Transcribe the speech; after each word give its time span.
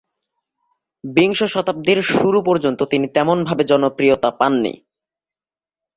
বিংশ 1.03 1.39
শতাব্দীর 1.43 1.99
শুরু 2.11 2.39
পর্যন্ত 2.41 2.79
তিনি 2.83 3.07
তেমন 3.07 3.37
ভাবে 3.43 3.63
জনপ্রিয়তা 3.63 4.29
পাননি। 4.31 4.73